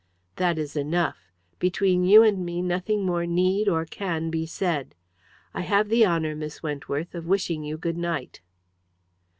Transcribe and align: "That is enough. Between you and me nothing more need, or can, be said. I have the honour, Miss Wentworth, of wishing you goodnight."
"That 0.37 0.57
is 0.57 0.75
enough. 0.75 1.31
Between 1.59 2.03
you 2.05 2.23
and 2.23 2.43
me 2.43 2.63
nothing 2.63 3.05
more 3.05 3.27
need, 3.27 3.67
or 3.69 3.85
can, 3.85 4.31
be 4.31 4.47
said. 4.47 4.95
I 5.53 5.61
have 5.61 5.89
the 5.89 6.07
honour, 6.07 6.35
Miss 6.35 6.63
Wentworth, 6.63 7.13
of 7.13 7.27
wishing 7.27 7.63
you 7.63 7.77
goodnight." 7.77 8.41